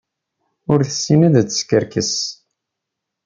Ur 0.71 0.79
tessin 0.87 1.21
ad 1.27 1.35
teskerkes. 1.47 2.13